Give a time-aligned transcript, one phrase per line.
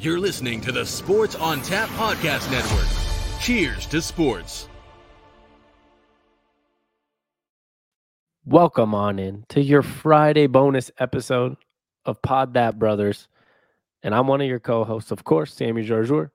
[0.00, 2.86] You're listening to the Sports on Tap Podcast Network.
[3.42, 4.68] Cheers to sports.
[8.44, 11.56] Welcome on in to your Friday bonus episode
[12.04, 13.26] of Pod That Brothers.
[14.04, 16.30] And I'm one of your co hosts, of course, Sammy Jarjour.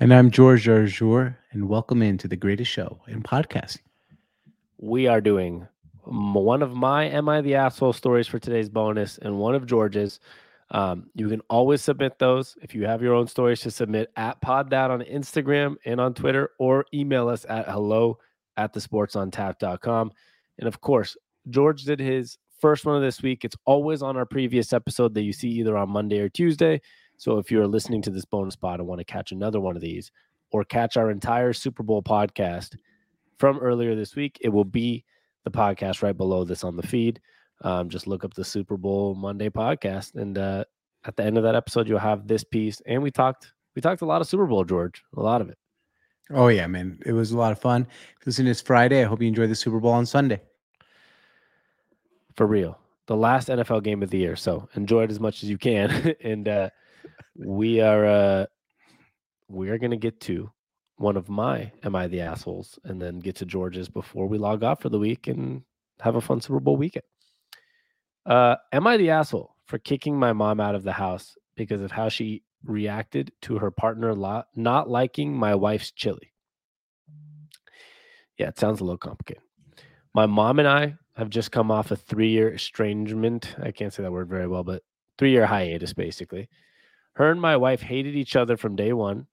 [0.00, 3.82] And I'm George Jarjour, and welcome into the greatest show in podcasting.
[4.78, 5.68] We are doing
[6.04, 10.20] one of my Am I the Asshole stories for today's bonus and one of George's.
[10.70, 14.40] Um, you can always submit those if you have your own stories to submit at
[14.40, 18.18] Pod That on Instagram and on Twitter or email us at hello
[18.56, 20.10] at the sportsontap.com.
[20.58, 21.16] And of course,
[21.50, 23.44] George did his first one of this week.
[23.44, 26.80] It's always on our previous episode that you see either on Monday or Tuesday.
[27.16, 29.82] So if you're listening to this bonus pod and want to catch another one of
[29.82, 30.10] these
[30.50, 32.76] or catch our entire Super Bowl podcast
[33.38, 35.04] from earlier this week, it will be
[35.44, 37.20] the podcast right below this on the feed.
[37.64, 40.64] Um, just look up the Super Bowl Monday podcast, and uh,
[41.04, 42.80] at the end of that episode, you'll have this piece.
[42.86, 45.58] And we talked, we talked a lot of Super Bowl, George, a lot of it.
[46.30, 47.86] Oh yeah, man, it was a lot of fun.
[48.24, 49.02] Listen, it's Friday.
[49.02, 50.40] I hope you enjoy the Super Bowl on Sunday.
[52.36, 54.36] For real, the last NFL game of the year.
[54.36, 56.14] So enjoy it as much as you can.
[56.24, 56.70] and uh,
[57.36, 58.46] we are uh,
[59.48, 60.50] we are gonna get to
[60.96, 64.62] one of my am I the assholes, and then get to George's before we log
[64.62, 65.62] off for the week and
[66.00, 67.04] have a fun Super Bowl weekend.
[68.26, 71.90] Uh, am I the asshole for kicking my mom out of the house because of
[71.90, 76.32] how she reacted to her partner lot, not liking my wife's chili?
[78.38, 79.42] Yeah, it sounds a little complicated.
[80.14, 83.54] My mom and I have just come off a three year estrangement.
[83.62, 84.82] I can't say that word very well, but
[85.18, 86.48] three year hiatus, basically.
[87.14, 89.26] Her and my wife hated each other from day one,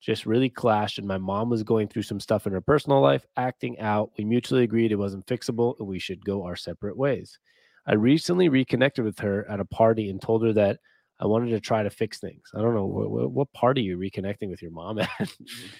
[0.00, 0.98] just really clashed.
[0.98, 4.10] And my mom was going through some stuff in her personal life, acting out.
[4.18, 7.38] We mutually agreed it wasn't fixable and we should go our separate ways.
[7.86, 10.78] I recently reconnected with her at a party and told her that
[11.20, 12.42] I wanted to try to fix things.
[12.54, 15.10] I don't know what, what party you reconnecting with your mom at.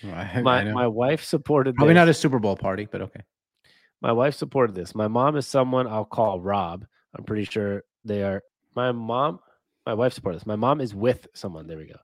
[0.42, 2.00] my my wife supported probably this.
[2.00, 3.22] not a Super Bowl party, but okay.
[4.00, 4.94] My wife supported this.
[4.94, 6.84] My mom is someone I'll call Rob.
[7.16, 8.42] I'm pretty sure they are.
[8.74, 9.38] My mom,
[9.86, 10.46] my wife supported this.
[10.46, 11.66] My mom is with someone.
[11.66, 11.98] There we go.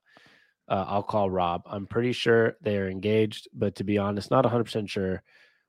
[0.69, 1.63] Uh, I'll call Rob.
[1.65, 5.23] I'm pretty sure they are engaged, but to be honest, not 100% sure.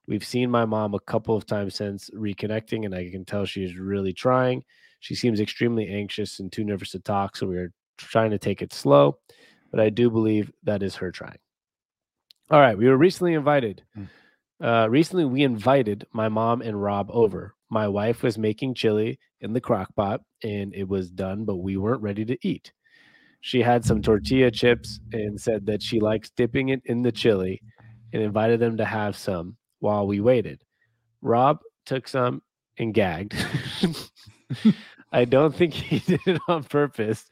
[0.06, 3.65] We've seen my mom a couple of times since reconnecting, and I can tell she
[3.65, 4.65] is really trying.
[5.00, 8.62] She seems extremely anxious and too nervous to talk, so we are trying to take
[8.62, 9.19] it slow.
[9.71, 11.38] But I do believe that is her trying.
[12.50, 13.84] All right, we were recently invited.
[13.97, 14.09] Mm.
[14.62, 17.55] Uh, recently, we invited my mom and Rob over.
[17.71, 21.77] My wife was making chili in the crock pot, and it was done, but we
[21.77, 22.72] weren't ready to eat.
[23.41, 27.62] She had some tortilla chips and said that she likes dipping it in the chili
[28.12, 30.62] and invited them to have some while we waited.
[31.20, 32.42] Rob took some
[32.78, 33.34] and gagged.
[35.12, 37.26] I don't think he did it on purpose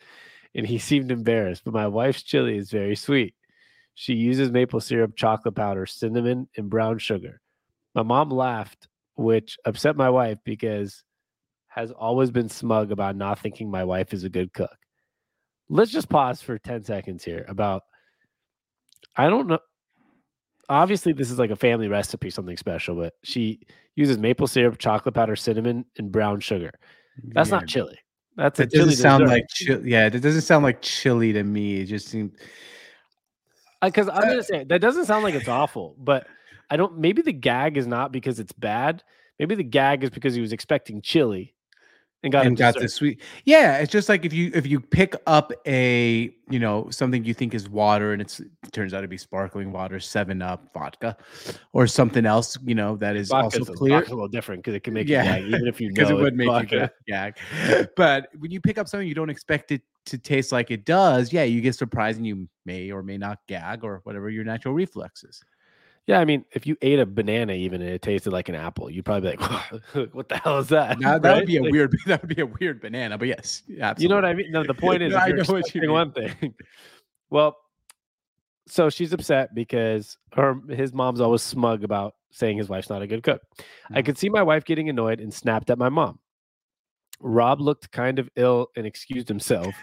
[0.55, 3.35] and he seemed embarrassed, but my wife's chili is very sweet.
[3.95, 7.41] She uses maple syrup, chocolate powder, cinnamon, and brown sugar.
[7.95, 11.03] My mom laughed, which upset my wife because
[11.69, 14.77] has always been smug about not thinking my wife is a good cook.
[15.69, 17.83] Let's just pause for 10 seconds here about
[19.17, 19.59] I don't know
[20.69, 23.61] obviously this is like a family recipe, something special, but she
[23.97, 26.73] uses maple syrup, chocolate powder, cinnamon, and brown sugar.
[27.25, 27.57] That's Yeah.
[27.57, 27.99] not chili.
[28.37, 29.33] That's a That doesn't sound dessert.
[29.35, 29.91] like chili.
[29.91, 31.81] Yeah, it doesn't sound like chili to me.
[31.81, 32.33] It just seems.
[33.83, 36.27] because I'm uh, gonna say that doesn't sound like it's awful, but
[36.71, 36.99] I don't.
[36.99, 39.03] Maybe the gag is not because it's bad.
[39.39, 41.55] Maybe the gag is because he was expecting chili
[42.25, 42.83] and got and got dessert.
[42.83, 46.89] the sweet yeah it's just like if you if you pick up a you know
[46.91, 50.43] something you think is water and it's it turns out to be sparkling water seven
[50.43, 51.17] up vodka
[51.73, 54.75] or something else you know that is Vodka's also clear vodka's a little different because
[54.75, 55.37] it can make Yeah.
[55.37, 56.91] you gag, even if you know it would make vodka.
[57.07, 60.71] you gag but when you pick up something you don't expect it to taste like
[60.73, 64.29] it does yeah you get surprised and you may or may not gag or whatever
[64.29, 65.41] your natural reflex is
[66.09, 68.89] Yeah, I mean, if you ate a banana even and it tasted like an apple,
[68.91, 69.51] you'd probably be like,
[70.15, 71.37] "What the hell is that?" that, that Right?
[71.37, 74.03] would be a Like, weird that would be a weird banana but yes absolutely.
[74.03, 74.51] You know what I mean?
[74.51, 75.91] No, the point is, No, I know what you mean.
[75.93, 76.55] one thing.
[77.31, 77.57] well,
[78.67, 83.07] so she's upset because her his mom's always smug about saying his wife's not a
[83.07, 83.43] good cook.
[83.91, 84.07] I Mhm.
[84.07, 86.19] could see my wife getting annoyed and snapped at my mom.
[87.21, 89.75] Rob looked kind of ill and excused himself.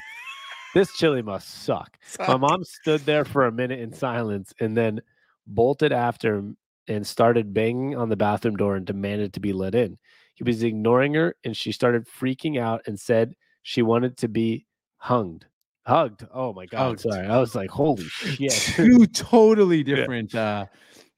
[0.74, 1.98] this chili must suck.
[2.20, 5.02] My mom stood there for a minute in silence and then
[5.48, 6.58] bolted after him
[6.88, 9.98] and started banging on the bathroom door and demanded to be let in.
[10.36, 13.34] He was ignoring her and she started freaking out and said
[13.64, 14.66] she wanted to be
[14.98, 15.46] hunged.
[15.86, 16.26] Hugged.
[16.34, 16.80] Oh my god.
[16.80, 17.00] Hugged.
[17.02, 17.28] Sorry.
[17.28, 18.52] I was like, holy shit.
[18.76, 20.66] two totally different uh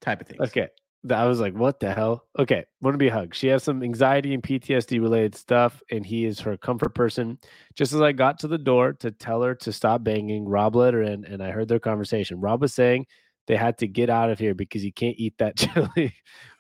[0.01, 0.67] type of things okay.
[1.09, 2.25] I was like, what the hell?
[2.37, 3.35] Okay, want to be hugged.
[3.35, 7.37] She has some anxiety and PTSD related stuff, and he is her comfort person.
[7.75, 10.93] Just as I got to the door to tell her to stop banging, Rob let
[10.93, 12.41] her in, and I heard their conversation.
[12.41, 13.05] Rob was saying
[13.47, 15.57] they had to get out of here because you can't eat that
[15.95, 16.13] chili.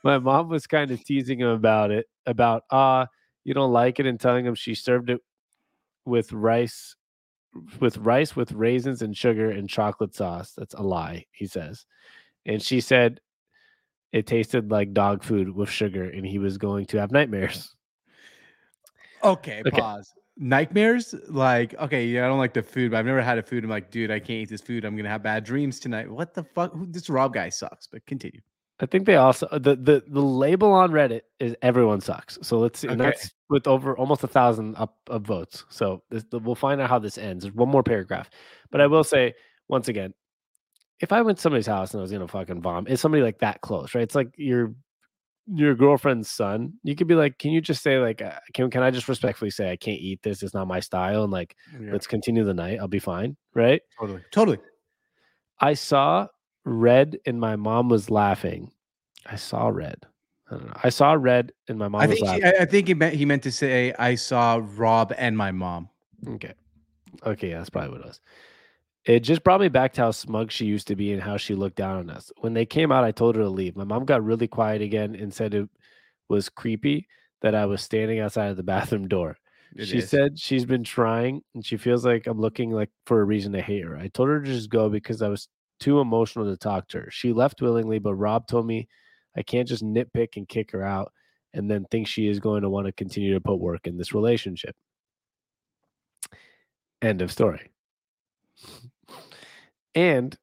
[0.03, 3.05] My mom was kind of teasing him about it, about ah, uh,
[3.43, 5.21] you don't like it, and telling him she served it
[6.05, 6.95] with rice,
[7.79, 10.53] with rice with raisins and sugar and chocolate sauce.
[10.57, 11.85] That's a lie, he says.
[12.45, 13.19] And she said
[14.13, 17.73] it tasted like dog food with sugar, and he was going to have nightmares.
[19.23, 19.71] Okay, okay.
[19.71, 20.13] pause.
[20.37, 21.15] Nightmares?
[21.27, 23.63] Like, okay, yeah, I don't like the food, but I've never had a food.
[23.63, 24.85] I'm like, dude, I can't eat this food.
[24.85, 26.09] I'm gonna have bad dreams tonight.
[26.09, 26.73] What the fuck?
[26.75, 27.87] This Rob guy sucks.
[27.87, 28.41] But continue.
[28.79, 32.37] I think they also the the the label on Reddit is everyone sucks.
[32.43, 32.93] So let's see, okay.
[32.93, 35.65] and that's with over almost a thousand up of votes.
[35.69, 37.43] So this, we'll find out how this ends.
[37.43, 38.29] There's one more paragraph,
[38.69, 39.33] but I will say
[39.67, 40.13] once again,
[40.99, 43.39] if I went to somebody's house and I was gonna fucking vomit, it's somebody like
[43.39, 44.03] that close, right?
[44.03, 44.75] It's like your
[45.53, 46.73] your girlfriend's son.
[46.83, 49.49] You could be like, can you just say like, uh, can can I just respectfully
[49.49, 50.43] say I can't eat this?
[50.43, 51.91] It's not my style, and like, yeah.
[51.91, 52.79] let's continue the night.
[52.79, 53.81] I'll be fine, right?
[53.99, 54.59] Totally, totally.
[55.59, 56.27] I saw
[56.65, 58.71] red, and my mom was laughing.
[59.25, 60.05] I saw red.
[60.49, 60.73] I don't know.
[60.83, 62.01] I saw red, and my mom.
[62.01, 65.37] I think she, I think he meant he meant to say I saw Rob and
[65.37, 65.89] my mom.
[66.27, 66.53] Okay,
[67.25, 68.19] okay, yeah, that's probably what it was.
[69.07, 71.55] It just brought me back to how smug she used to be and how she
[71.55, 72.29] looked down on us.
[72.39, 73.77] When they came out, I told her to leave.
[73.77, 75.69] My mom got really quiet again and said it
[76.27, 77.07] was creepy
[77.41, 79.37] that I was standing outside of the bathroom door.
[79.77, 80.09] It she is.
[80.09, 83.61] said she's been trying and she feels like I'm looking like for a reason to
[83.61, 83.97] hate her.
[83.97, 85.47] I told her to just go because I was
[85.79, 87.11] too emotional to talk to her.
[87.11, 88.89] She left willingly, but Rob told me
[89.37, 91.13] I can't just nitpick and kick her out
[91.53, 94.13] and then think she is going to want to continue to put work in this
[94.13, 94.75] relationship.
[97.01, 97.71] End of story.
[99.95, 100.37] And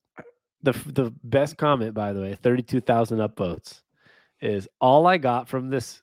[0.63, 3.83] the the best comment, by the way, thirty two thousand upvotes,
[4.41, 6.03] is all I got from this.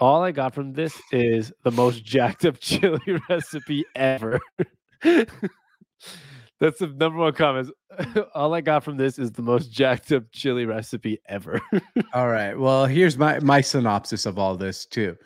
[0.00, 3.00] All I got from this is the most jacked up chili
[3.30, 4.40] recipe ever.
[6.58, 7.70] That's the number one comment.
[8.34, 11.60] All I got from this is the most jacked up chili recipe ever.
[12.14, 12.58] all right.
[12.58, 15.16] Well, here's my my synopsis of all this too.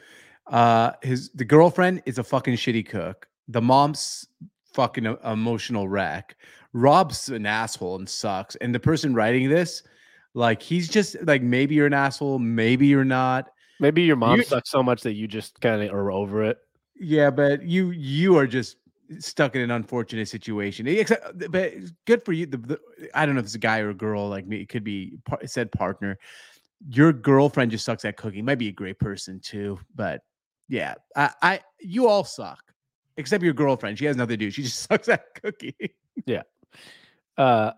[0.49, 3.29] Uh his the girlfriend is a fucking shitty cook.
[3.47, 4.27] The mom's
[4.75, 6.37] fucking emotional wreck.
[6.72, 8.56] Rob's an asshole and sucks.
[8.56, 9.82] And the person writing this,
[10.34, 13.50] like, he's just like, maybe you're an asshole, maybe you're not.
[13.81, 16.58] Maybe your mom you, sucks so much that you just kind of are over it.
[16.96, 18.76] Yeah, but you you are just
[19.19, 20.87] stuck in an unfortunate situation.
[20.87, 21.72] Except, but
[22.06, 22.44] good for you.
[22.44, 22.81] The, the,
[23.14, 24.28] I don't know if it's a guy or a girl.
[24.28, 25.14] Like me, it could be
[25.46, 26.19] said partner.
[26.90, 28.44] Your girlfriend just sucks at cooking.
[28.44, 30.20] Might be a great person too, but
[30.69, 32.62] yeah, I, I you all suck
[33.17, 33.99] except your girlfriend.
[33.99, 34.50] She has nothing to do.
[34.50, 35.72] She just sucks at cooking.
[36.26, 36.43] yeah.
[37.37, 37.72] Uh,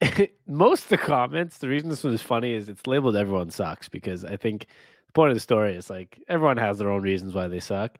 [0.46, 3.88] most of the comments, the reason this one is funny is it's labeled everyone sucks
[3.88, 4.66] because I think
[5.06, 7.96] the point of the story is like everyone has their own reasons why they suck,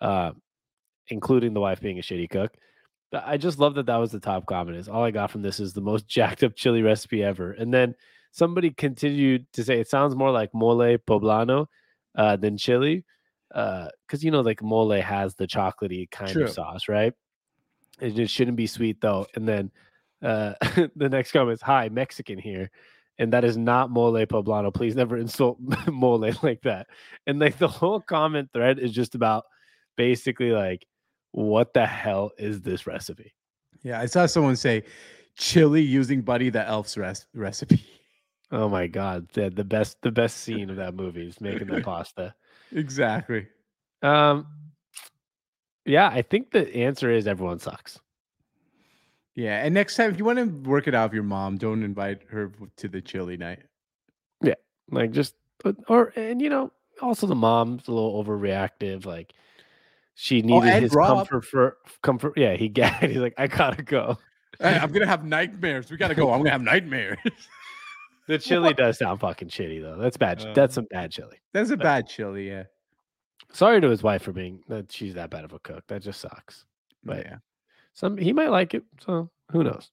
[0.00, 0.32] uh,
[1.08, 2.52] including the wife being a shitty cook.
[3.12, 4.76] But I just love that that was the top comment.
[4.76, 7.52] Is all I got from this is the most jacked up chili recipe ever.
[7.52, 7.94] And then
[8.32, 11.66] somebody continued to say it sounds more like mole poblano
[12.16, 13.04] uh, than chili
[13.48, 16.44] because uh, you know like mole has the chocolatey kind True.
[16.44, 17.14] of sauce, right?
[18.00, 19.26] It just shouldn't be sweet though.
[19.34, 19.70] And then
[20.22, 20.54] uh,
[20.96, 22.70] the next comment is hi Mexican here,
[23.18, 24.72] and that is not mole poblano.
[24.72, 25.58] Please never insult
[25.88, 26.86] mole like that.
[27.26, 29.44] And like the whole comment thread is just about
[29.96, 30.86] basically like
[31.32, 33.34] what the hell is this recipe?
[33.82, 34.84] Yeah, I saw someone say
[35.36, 37.84] chili using Buddy the Elf's res- recipe.
[38.50, 41.80] Oh my god, the, the best the best scene of that movie is making the
[41.80, 42.34] pasta.
[42.72, 43.46] Exactly.
[44.02, 44.46] Um,
[45.86, 47.98] yeah, I think the answer is everyone sucks.
[49.34, 51.82] Yeah, and next time if you want to work it out with your mom, don't
[51.82, 53.62] invite her to the chili night.
[54.42, 54.54] Yeah,
[54.90, 55.34] like just
[55.88, 59.04] or and you know also the mom's a little overreactive.
[59.04, 59.34] Like
[60.14, 61.16] she oh, needed oh, his Rob.
[61.18, 62.32] comfort for comfort.
[62.36, 62.94] Yeah, he got.
[63.02, 64.18] He's like, I gotta go.
[64.58, 65.90] Hey, I'm gonna have nightmares.
[65.90, 66.32] We gotta go.
[66.32, 67.18] I'm gonna have nightmares.
[68.26, 69.98] the chili does sound fucking shitty though.
[69.98, 70.40] That's bad.
[70.40, 71.38] Uh, that's some bad chili.
[71.52, 72.48] That's a bad chili.
[72.48, 72.64] Yeah.
[73.52, 75.84] Sorry to his wife for being that she's that bad of a cook.
[75.88, 76.64] That just sucks.
[77.04, 77.36] But yeah,
[77.94, 78.84] some he might like it.
[79.00, 79.90] So who knows?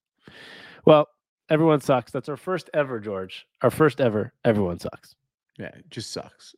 [0.86, 1.07] Well,
[1.50, 2.12] everyone sucks.
[2.12, 3.45] That's our first ever, George.
[3.62, 4.33] Our first ever.
[4.43, 5.15] Everyone sucks.
[5.57, 6.55] Yeah, it just sucks.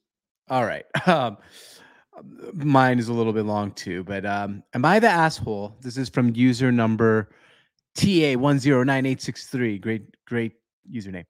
[0.50, 0.86] All right.
[1.08, 1.38] Um,
[2.54, 5.76] mine is a little bit long too, but um, am I the asshole?
[5.82, 7.30] This is from user number
[7.96, 9.78] TA one zero nine eight six three.
[9.78, 10.54] Great, great
[10.90, 11.26] username.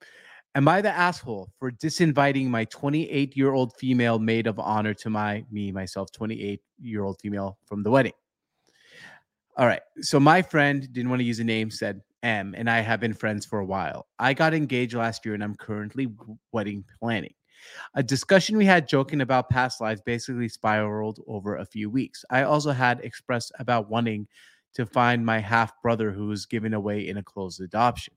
[0.56, 5.10] Am I the asshole for disinviting my 28 year old female maid of honor to
[5.10, 8.14] my, me, myself, 28 year old female from the wedding?
[9.58, 9.82] All right.
[10.00, 13.12] So my friend didn't want to use a name, said, M, and I have been
[13.12, 14.06] friends for a while.
[14.18, 16.08] I got engaged last year, and I'm currently
[16.52, 17.34] wedding planning.
[17.94, 22.24] A discussion we had joking about past lives basically spiraled over a few weeks.
[22.30, 24.26] I also had expressed about wanting
[24.72, 28.14] to find my half brother who was given away in a closed adoption.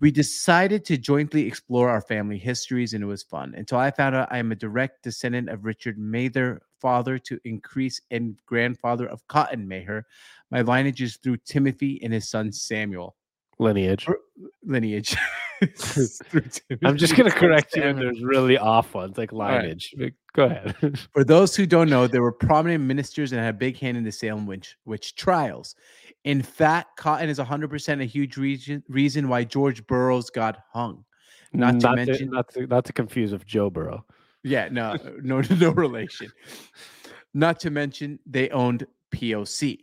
[0.00, 4.14] We decided to jointly explore our family histories, and it was fun until I found
[4.14, 9.26] out I am a direct descendant of Richard Mather, father to Increase and grandfather of
[9.26, 10.06] Cotton Mather.
[10.50, 13.16] My lineage is through Timothy and his son Samuel.
[13.58, 14.06] Lineage.
[14.06, 14.20] Or-
[14.64, 15.16] Lineage.
[16.84, 19.92] I'm just gonna correct you when there's really off ones like lineage.
[19.98, 20.98] But Go ahead.
[21.12, 24.04] For those who don't know, there were prominent ministers and had a big hand in
[24.04, 25.74] the Salem witch, witch trials.
[26.24, 31.04] In fact, Cotton is 100% a huge reason, reason why George Burroughs got hung.
[31.52, 34.04] Not to mention- not to, not to confuse with Joe Burrow.
[34.42, 36.30] Yeah, no, uh, no, no relation.
[37.34, 39.78] Not to mention they owned POC.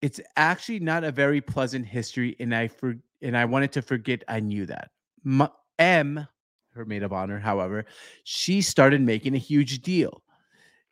[0.00, 4.24] It's actually not a very pleasant history, and I for and I wanted to forget
[4.26, 4.90] I knew that.
[5.24, 5.46] M,
[5.78, 6.26] M
[6.74, 7.84] her maid of honor, however,
[8.24, 10.22] she started making a huge deal.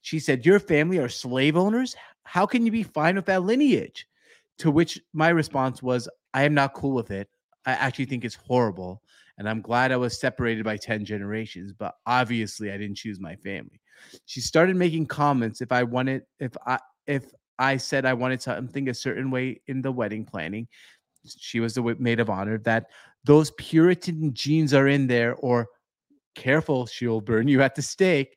[0.03, 1.97] She said, "Your family are slave owners.
[2.23, 4.07] How can you be fine with that lineage?"
[4.61, 7.29] To which my response was, "I am not cool with it.
[7.67, 9.03] I actually think it's horrible."
[9.41, 13.37] and I'm glad I was separated by 10 generations, but obviously I didn't choose my
[13.37, 13.81] family.
[14.27, 18.91] She started making comments if I wanted if I if I said I wanted something
[18.91, 20.69] a certain way in the wedding planning.
[21.25, 22.91] She was the maid of honor that
[23.25, 25.69] those Puritan genes are in there or
[26.35, 28.37] careful, she'll burn you at the stake.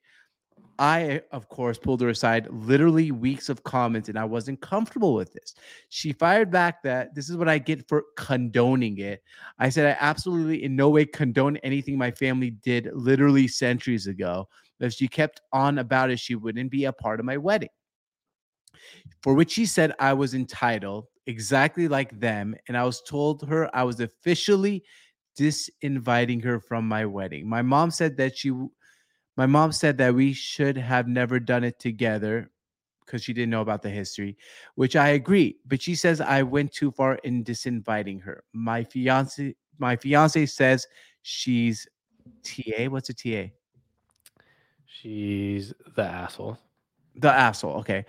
[0.84, 5.32] I, of course, pulled her aside literally weeks of comments, and I wasn't comfortable with
[5.32, 5.56] this.
[5.88, 9.24] She fired back that this is what I get for condoning it.
[9.60, 14.50] I said, I absolutely in no way condone anything my family did literally centuries ago.
[14.82, 17.70] If she kept on about it, she wouldn't be a part of my wedding.
[19.22, 22.56] For which she said I was entitled, exactly like them.
[22.68, 24.84] And I was told her I was officially
[25.40, 27.48] disinviting her from my wedding.
[27.48, 28.52] My mom said that she,
[29.38, 32.52] my mom said that we should have never done it together
[33.06, 34.38] because she didn't know about the history,
[34.76, 35.58] which I agree.
[35.66, 38.44] But she says I went too far in disinviting her.
[38.54, 40.88] My fiance, my fiance says
[41.22, 41.88] she's
[42.44, 42.86] TA.
[42.86, 43.52] What's a TA?
[44.86, 46.58] She's the asshole.
[47.16, 47.78] The asshole.
[47.78, 48.06] Okay.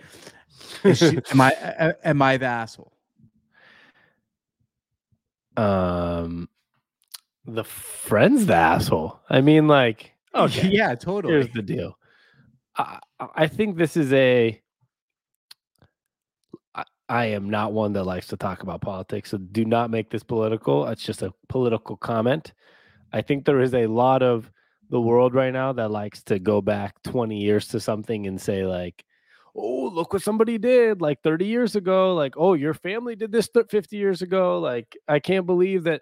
[0.93, 2.93] She- am I am I the asshole?
[5.57, 6.49] Um,
[7.45, 9.19] the friend's the asshole.
[9.29, 11.33] I mean, like, okay, Yeah, totally.
[11.33, 11.97] here's the deal.
[12.77, 12.99] I,
[13.35, 14.61] I think this is a.
[16.73, 20.09] I, I am not one that likes to talk about politics, so do not make
[20.09, 20.87] this political.
[20.87, 22.53] It's just a political comment.
[23.13, 24.51] I think there is a lot of
[24.89, 28.65] the world right now that likes to go back 20 years to something and say
[28.65, 29.03] like
[29.55, 33.49] oh look what somebody did like 30 years ago like oh your family did this
[33.69, 36.01] 50 years ago like i can't believe that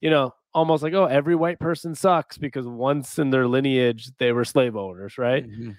[0.00, 4.32] you know almost like oh every white person sucks because once in their lineage they
[4.32, 5.76] were slave owners right Mhm.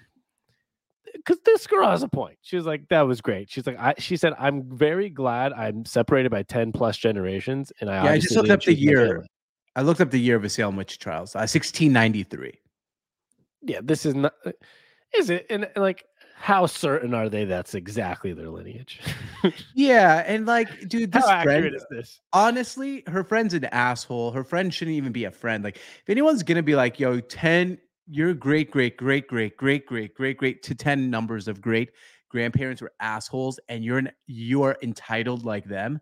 [1.14, 2.38] because this girl has a point.
[2.42, 5.84] She was like, "That was great." She's like, "I." She said, "I'm very glad I'm
[5.84, 9.26] separated by ten plus generations." And I Yeah, I just looked up the year.
[9.74, 11.34] I looked up the year of the Salem witch trials.
[11.34, 12.52] Uh, 1693.
[13.62, 14.34] Yeah, this is not.
[15.16, 15.46] Is it?
[15.50, 16.04] And, and, like,
[16.40, 19.00] how certain are they that's exactly their lineage?
[19.74, 22.20] Yeah, and like, dude, this how friend, accurate is this?
[22.32, 24.32] honestly, her friend's an asshole.
[24.32, 25.62] Her friend shouldn't even be a friend.
[25.62, 27.78] Like, if anyone's gonna be like, yo, 10,
[28.08, 31.90] your great, great, great, great, great, great, great, great to 10 numbers of great
[32.30, 36.00] grandparents were assholes, and you're an, you are entitled like them.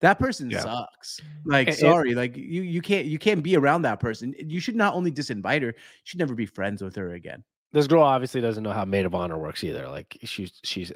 [0.00, 0.60] That person Yeah.
[0.60, 1.20] sucks.
[1.44, 4.32] Like, and- sorry, like you you can't you can't be around that person.
[4.38, 7.42] You should not only disinvite her, you should never be friends with her again.
[7.72, 9.88] This girl obviously doesn't know how maid of honor works either.
[9.88, 10.92] Like, she's she's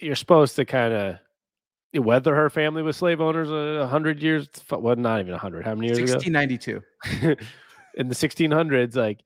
[0.00, 4.96] you're supposed to kind of whether her family was slave owners a hundred years, well,
[4.96, 5.64] not even a hundred.
[5.64, 6.12] How many years ago?
[6.14, 7.36] 1692.
[7.96, 9.20] in the 1600s like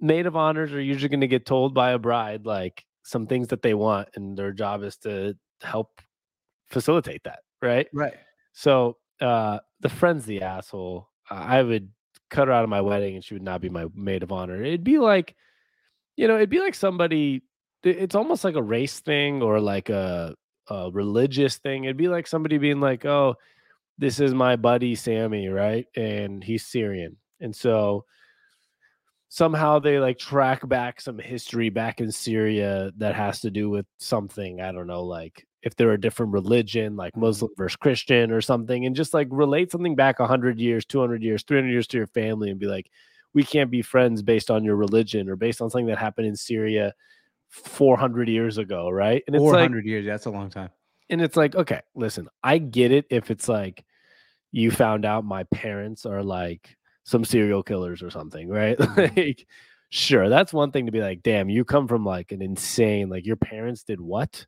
[0.00, 3.48] maid of honors are usually going to get told by a bride like some things
[3.48, 6.00] that they want and their job is to help
[6.70, 8.14] facilitate that right Right.
[8.54, 11.90] so uh the friend's the asshole i would
[12.30, 14.62] cut her out of my wedding and she would not be my maid of honor
[14.62, 15.36] it'd be like
[16.16, 17.42] you know it'd be like somebody
[17.82, 20.34] it's almost like a race thing or like a,
[20.70, 21.84] a religious thing.
[21.84, 23.34] It'd be like somebody being like oh
[23.98, 25.86] this is my buddy sammy right?
[25.96, 27.16] And he's syrian.
[27.40, 28.04] And so
[29.34, 33.84] somehow they like track back some history back in Syria that has to do with
[33.98, 34.60] something.
[34.60, 37.56] I don't know, like if they're a different religion, like Muslim mm.
[37.56, 41.68] versus Christian or something, and just like relate something back 100 years, 200 years, 300
[41.68, 42.88] years to your family and be like,
[43.34, 46.36] we can't be friends based on your religion or based on something that happened in
[46.36, 46.94] Syria
[47.50, 49.22] 400 years ago, right?
[49.26, 50.06] And it's like, 400 years.
[50.06, 50.70] That's a long time.
[51.10, 53.84] and it's like, okay, listen, I get it if it's like,
[54.52, 58.78] you found out my parents are like some serial killers or something, right?
[58.78, 59.16] Mhm.
[59.16, 59.46] like,
[59.90, 63.26] sure, that's one thing to be like, damn, you come from like an insane, like
[63.26, 64.46] your parents did what?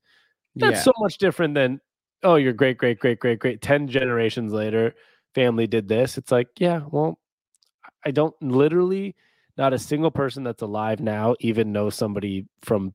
[0.54, 0.82] That's yeah.
[0.82, 1.80] so much different than,
[2.22, 4.94] oh, your great, great, great, great, great, 10 generations later,
[5.34, 6.16] family did this.
[6.18, 7.18] It's like, yeah, well,
[8.06, 9.16] I don't literally,
[9.58, 12.94] not a single person that's alive now even knows somebody from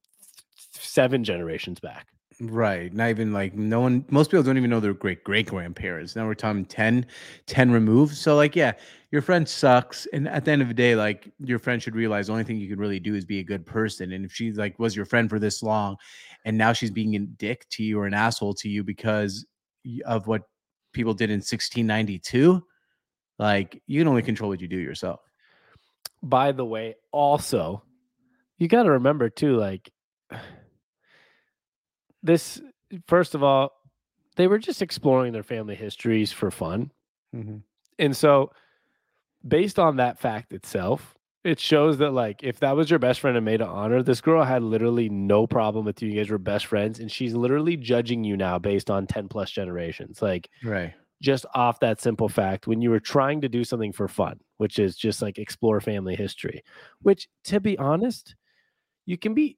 [0.72, 2.08] seven generations back.
[2.40, 2.92] Right.
[2.92, 6.16] Not even like no one, most people don't even know their great great grandparents.
[6.16, 7.06] Now we're talking 10,
[7.46, 8.16] 10 removed.
[8.16, 8.72] So, like, yeah,
[9.12, 10.08] your friend sucks.
[10.08, 12.58] And at the end of the day, like, your friend should realize the only thing
[12.58, 14.14] you can really do is be a good person.
[14.14, 15.98] And if she's like, was your friend for this long
[16.46, 19.46] and now she's being a dick to you or an asshole to you because
[20.06, 20.44] of what
[20.94, 22.64] people did in 1692,
[23.42, 25.20] like, you can only control what you do yourself.
[26.22, 27.84] By the way, also,
[28.60, 29.92] you got to remember too, like,
[32.24, 32.62] this,
[33.08, 33.72] first of all,
[34.36, 36.92] they were just exploring their family histories for fun.
[37.36, 37.58] Mm-hmm.
[37.98, 38.52] And so,
[39.46, 43.36] based on that fact itself, it shows that like if that was your best friend
[43.36, 46.10] and maid of honor, this girl had literally no problem with you.
[46.10, 49.50] You guys were best friends, and she's literally judging you now based on 10 plus
[49.50, 50.22] generations.
[50.22, 50.94] Like Right.
[51.22, 54.80] Just off that simple fact, when you were trying to do something for fun, which
[54.80, 56.64] is just like explore family history,
[57.02, 58.36] which to be honest,
[59.06, 59.58] you can be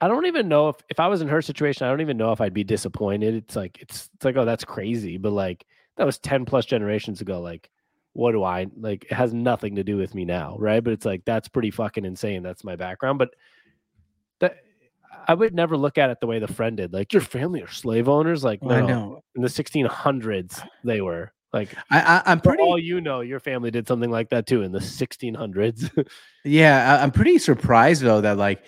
[0.00, 2.32] I don't even know if if I was in her situation, I don't even know
[2.32, 3.34] if I'd be disappointed.
[3.34, 5.16] It's like it's it's like, oh, that's crazy.
[5.16, 7.40] But like that was 10 plus generations ago.
[7.40, 7.70] Like,
[8.12, 9.04] what do I like?
[9.04, 10.82] It has nothing to do with me now, right?
[10.82, 12.42] But it's like that's pretty fucking insane.
[12.42, 13.18] That's my background.
[13.18, 13.30] But
[15.26, 16.92] I would never look at it the way the friend did.
[16.92, 18.42] Like your family are slave owners.
[18.44, 19.24] Like Well, I no, know.
[19.36, 22.62] in the 1600s they were like I, I, I'm for pretty.
[22.62, 25.90] all you know, your family did something like that too in the 1600s.
[26.44, 28.64] Yeah, I, I'm pretty surprised though that like,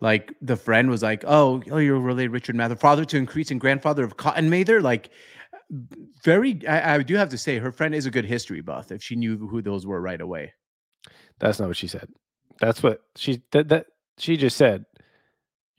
[0.00, 3.60] like the friend was like, "Oh, oh, you're related Richard Mather, father to Increase and
[3.60, 5.10] grandfather of Cotton Mather." Like,
[6.24, 6.66] very.
[6.66, 8.90] I, I do have to say, her friend is a good history buff.
[8.90, 10.54] If she knew who those were right away.
[11.38, 12.08] That's not what she said.
[12.60, 13.86] That's what she that, that
[14.18, 14.84] she just said.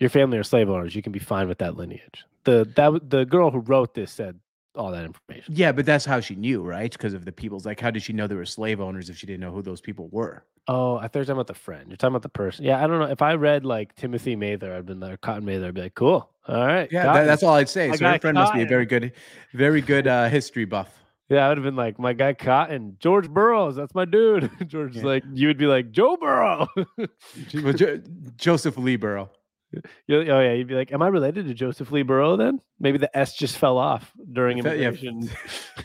[0.02, 0.94] Your family are slave owners.
[0.96, 2.26] You can be fine with that lineage.
[2.44, 4.38] The that the girl who wrote this said
[4.76, 5.54] all that information.
[5.56, 6.92] Yeah, but that's how she knew, right?
[6.92, 7.66] Because of the people's.
[7.66, 9.80] Like, how did she know they were slave owners if she didn't know who those
[9.82, 10.44] people were?
[10.68, 11.86] Oh, I thought you were talking about the friend.
[11.88, 12.66] You're talking about the person.
[12.66, 13.06] Yeah, I don't know.
[13.06, 16.30] If I read like Timothy Mather, I'd been like Cotton Mather, I'd be like, cool.
[16.48, 16.88] All right.
[16.92, 17.90] Yeah, that, that's all I'd say.
[17.90, 19.12] My So guy friend must be a very good,
[19.54, 20.90] very good uh, history buff.
[21.30, 24.50] Yeah, I would have been like, my guy Cotton, George Burroughs, that's my dude.
[24.68, 25.08] George is Yeah.
[25.10, 26.68] like, you would be like, Joe Burrow.
[27.50, 28.02] Jo-
[28.38, 29.30] Joseph Lee Burrow.
[30.08, 32.98] You- oh yeah, you'd be like, "Am I related to Joseph Lee Burrow?" Then maybe
[32.98, 34.74] the S just fell off during yeah.
[34.74, 35.30] immigration.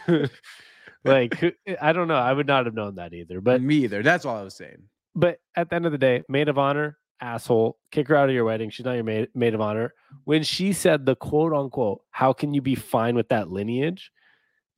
[1.04, 2.16] like, I don't know.
[2.16, 3.40] I would not have known that either.
[3.40, 4.02] But me either.
[4.02, 4.82] That's all I was saying.
[5.14, 8.34] but at the end of the day, maid of honor, asshole, kick her out of
[8.34, 8.70] your wedding.
[8.70, 9.94] She's not your maid, maid of honor.
[10.24, 14.10] When she said the quote unquote, "How can you be fine with that lineage?"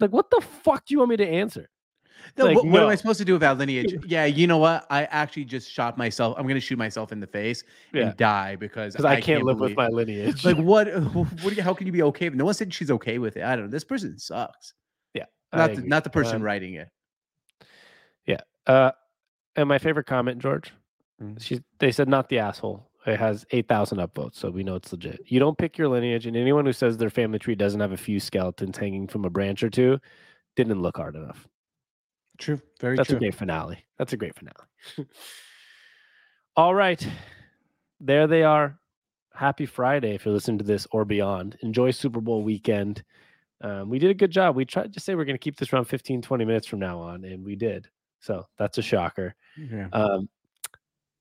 [0.01, 1.69] Like, what the fuck do you want me to answer?
[2.37, 3.95] No, Like, what, what am I supposed to do about lineage?
[4.07, 4.87] Yeah, you know what?
[4.91, 6.35] I actually just shot myself.
[6.39, 9.61] I'm gonna shoot myself in the face Yeah, and die because because I, can't, live
[9.61, 10.45] with my lineage.
[10.45, 10.89] Like what?
[11.15, 11.41] What?
[11.41, 12.29] Do you, how can you be okay?
[12.29, 13.43] No one said she's okay with it.
[13.45, 13.71] I don't know.
[13.71, 14.75] This person sucks.
[15.15, 16.89] Yeah, Not the, not the person Um, writing it.
[18.27, 18.41] Yeah.
[18.67, 18.93] Uh,
[19.57, 20.73] and my favorite comment, George,
[21.23, 21.43] Mm.
[21.43, 22.89] she they said not the asshole.
[23.07, 25.21] It has eight thousand upvotes, so we know it's legit.
[25.27, 27.97] You don't pick your lineage, and anyone who says their family tree doesn't have a
[27.97, 29.99] few skeletons hanging from a branch or two
[30.57, 31.49] didn't look hard enough.
[32.39, 32.61] True.
[32.81, 33.17] Very That's true.
[33.17, 33.85] a great finale.
[33.99, 34.55] That's a great finale.
[36.57, 37.07] All right,
[38.01, 38.79] there they are.
[39.35, 41.57] Happy Friday if you're listening to this or beyond.
[41.63, 43.05] Enjoy Super Bowl weekend.
[43.61, 44.57] Um, we did a good job.
[44.57, 47.01] We tried to say we're going to keep this around 15, 20 minutes from now
[47.01, 47.89] on, and we did.
[48.21, 49.35] So that's a shocker.
[49.57, 49.89] Yeah.
[49.93, 50.29] Um,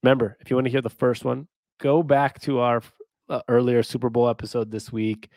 [0.03, 1.47] remember, if you want to hear the first one,
[1.79, 2.81] go back to our
[3.29, 5.29] uh, earlier Super Bowl episode this week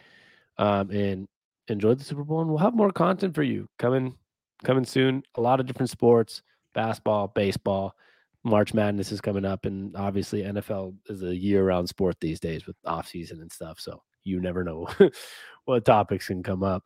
[0.59, 1.29] um, and
[1.69, 2.41] enjoy the Super Bowl.
[2.41, 4.17] And we'll have more content for you coming
[4.65, 5.23] coming soon.
[5.37, 6.43] A lot of different sports,
[6.75, 7.95] basketball, baseball.
[8.43, 12.77] March Madness is coming up, and obviously NFL is a year-round sport these days with
[12.87, 13.79] off season and stuff.
[13.79, 14.89] So you never know
[15.67, 16.85] what topics can come up.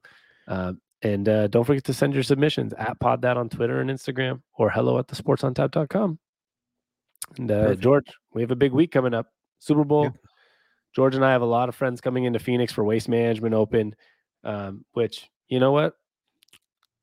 [0.48, 3.90] Um, and uh, don't forget to send your submissions at pod that on Twitter and
[3.90, 6.18] Instagram or hello at the sportsontap.com.
[7.38, 9.26] And uh, George, we have a big week coming up.
[9.58, 10.04] Super Bowl.
[10.04, 10.16] Yep.
[10.94, 13.94] George and I have a lot of friends coming into Phoenix for Waste Management Open,
[14.44, 15.94] um, which you know what?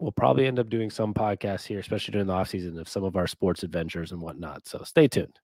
[0.02, 3.04] We'll probably end up doing some podcasts here, especially during the off season of some
[3.04, 4.68] of our sports adventures and whatnot.
[4.68, 5.40] So stay tuned.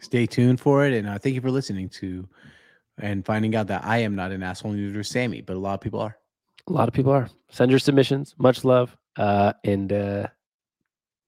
[0.00, 2.28] Stay tuned for it, and uh, thank you for listening to
[2.98, 4.70] and finding out that I am not an asshole.
[4.70, 6.16] Neither is Sammy, but a lot of people are.
[6.68, 7.28] A lot of people are.
[7.50, 8.36] Send your submissions.
[8.38, 8.96] Much love.
[9.16, 10.28] Uh, and uh,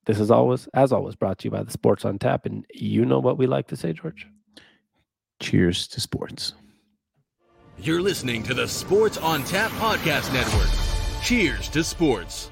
[0.04, 2.46] this is always, as always, brought to you by the Sports on Tap.
[2.46, 4.24] And you know what we like to say, George.
[5.40, 6.54] Cheers to sports.
[7.78, 10.85] You're listening to the Sports on Tap Podcast Network.
[11.26, 12.50] Cheers to sports.